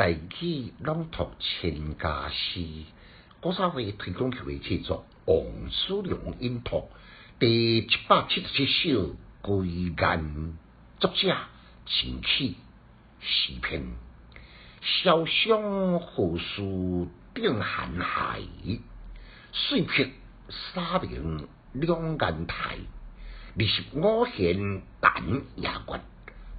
[0.00, 2.66] 大器朗读千家诗，
[3.42, 6.88] 古早会推广曲为制作《王叔良音图》
[7.38, 9.08] 第一百七十七首
[9.42, 9.94] 《归雁》，
[10.98, 11.36] 作者
[11.84, 12.56] 秦启，
[13.20, 13.88] 诗篇。
[14.80, 18.40] 潇湘何处定寒海？
[19.52, 20.12] 水碧
[20.48, 22.78] 沙明两岸台。
[23.54, 26.00] 二十五弦弹夜月，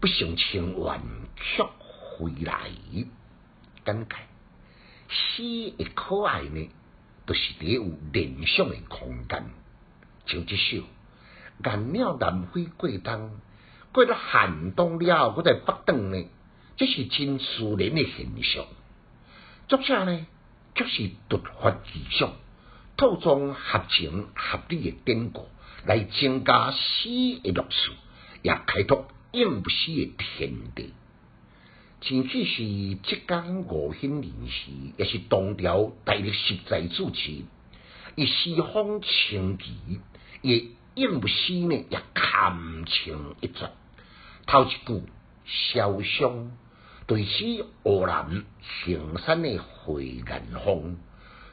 [0.00, 1.00] 不胜情缘
[1.36, 2.72] 却回来。
[3.84, 4.16] 感慨
[5.08, 5.42] 诗
[5.76, 6.68] 的可爱呢，
[7.26, 9.44] 都是伫有联想的空间。
[10.26, 10.76] 像这首
[11.64, 13.14] 《雁鸟南飞过冬》，
[13.92, 16.28] 过了寒冬了，我在北等呢，
[16.76, 17.44] 这是真自
[17.78, 18.66] 然的现象。
[19.68, 20.26] 作者呢，
[20.74, 22.32] 却是突发奇想，
[22.96, 25.48] 套装合情合理的典故，
[25.86, 27.08] 来增加诗
[27.42, 27.92] 的乐趣，
[28.42, 30.92] 也开拓应不诗的天地。
[32.00, 37.42] 前期是浙江吴兴人士，也是唐朝大力实在主持，
[38.14, 39.98] 以西方清奇，
[40.40, 43.70] 也应不诗呢也堪称一绝。
[44.46, 45.02] 头一句
[45.74, 46.52] 潇湘，
[47.08, 48.44] 对此湖南
[48.84, 50.98] 衡山的回雁峰，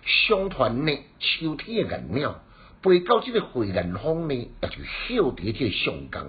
[0.05, 2.43] 相传呢秋天的雁鸟
[2.83, 4.75] 飞到这个回雁峰呢，也就
[5.07, 6.27] 晓得这个上岗，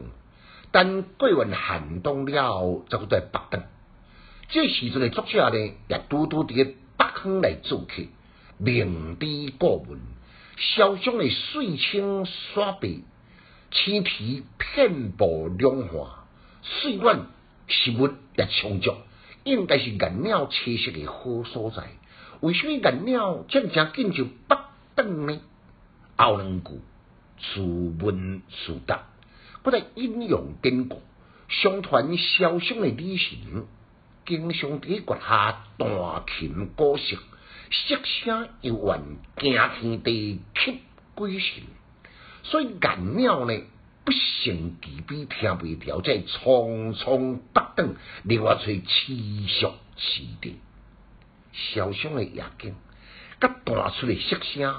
[0.73, 3.63] 但过完寒冬了，则在北等。
[4.49, 5.57] 这时阵的作者呢，
[5.89, 6.65] 也拄拄伫个
[6.97, 8.05] 北方来做客，
[8.59, 9.99] 明知故问，
[10.57, 13.01] 潇湘的水清沙白，
[13.73, 15.91] 青皮遍布两岸，
[16.63, 17.23] 水源
[17.67, 18.95] 食物也充足，
[19.43, 21.83] 应该是雁鸟栖息的好所在。
[22.41, 24.57] 为什么雁鸟这正紧就北
[24.95, 25.41] 等呢？
[26.17, 26.71] 后两句
[27.41, 27.61] 自
[28.01, 29.09] 问自答，
[29.65, 31.03] 不再引用典故，
[31.49, 33.67] 相传潇湘的旅行。
[34.27, 35.89] 经常伫月下弹
[36.27, 37.17] 琴歌瑟，
[37.71, 39.01] 色声悠远，
[39.39, 40.81] 惊天地泣
[41.15, 41.63] 鬼神。
[42.43, 43.57] 所以雁鸟呢，
[44.05, 47.95] 不胜其悲，听袂调，在匆匆北等，
[48.25, 50.59] 另外吹凄肃凄地。
[51.55, 52.75] 潇湘的夜景，
[53.41, 54.75] 甲弹出的色声，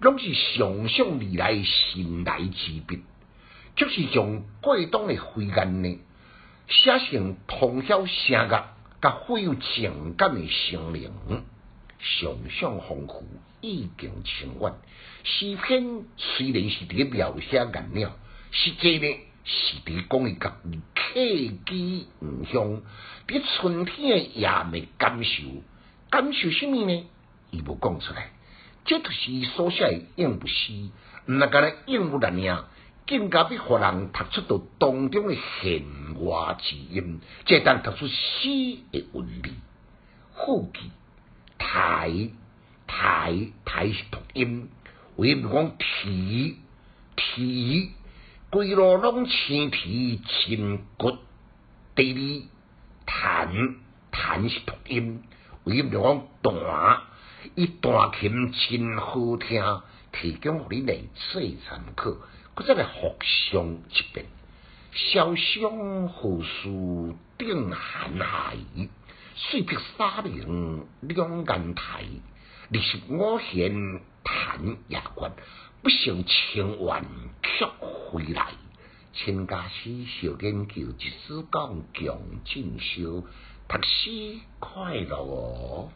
[0.00, 3.04] 拢是想象未来神来之笔，
[3.76, 5.98] 就是从过冬的飞雁呢，
[6.66, 8.74] 写成通晓声乐。
[9.00, 11.12] 甲富有情感诶心灵，
[12.00, 13.24] 想象丰富，
[13.60, 14.72] 意境深远。
[15.22, 18.10] 诗篇虽然是伫描写雁鸟，
[18.50, 20.56] 实际呢是伫讲伊甲
[20.96, 22.06] 客机异
[22.52, 22.82] 乡，
[23.28, 25.44] 伫春天诶夜寐感受，
[26.10, 27.06] 感受什么呢？
[27.52, 28.32] 伊无讲出来。
[28.84, 30.72] 这就是伊所写诶应付诗，
[31.26, 32.64] 毋那干咧应付人尔。
[33.08, 35.82] 更加比互人读出到当中的弦
[36.22, 38.14] 外之音，这当读出诗
[38.92, 39.50] 的韵味。
[40.36, 40.80] 副句
[41.56, 42.28] 台
[42.86, 44.68] 台台是读音，
[45.16, 46.56] 为毋讲提
[47.16, 47.92] 提，
[48.50, 51.16] 规路拢青提真骨。
[51.94, 52.20] 第二
[53.06, 53.74] 弹
[54.10, 55.22] 弹是读音，
[55.64, 57.00] 为毋讲弹，
[57.54, 59.80] 伊弹琴真好听，
[60.12, 62.12] 提供互你来做参考。
[62.58, 64.26] 搁再来复上一遍，
[64.92, 68.56] 潇湘何处定寒海？
[69.36, 72.02] 水碧沙明两岸台。
[72.72, 75.32] 二十五弦弹夜月，
[75.84, 77.04] 不胜情缘
[77.44, 78.48] 却回来。
[79.12, 83.24] 千家诗小研究，一丝讲强进修，
[83.68, 85.92] 读书快乐哦！